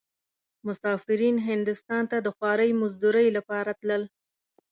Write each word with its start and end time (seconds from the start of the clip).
مسافرين 0.67 1.35
هندوستان 1.49 2.03
ته 2.11 2.17
د 2.21 2.27
خوارۍ 2.35 2.71
مزدورۍ 2.81 3.27
لپاره 3.37 3.71
تلل. 3.81 4.03